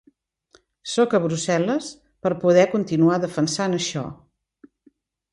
[0.93, 1.89] Sóc a Brussel·les
[2.25, 4.07] per a poder continuar defensant això.